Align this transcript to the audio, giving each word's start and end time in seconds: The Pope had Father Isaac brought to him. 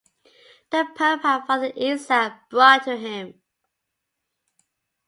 The 0.71 0.87
Pope 0.95 1.21
had 1.21 1.45
Father 1.45 1.71
Isaac 1.79 2.33
brought 2.49 2.85
to 2.85 2.97
him. 2.97 3.39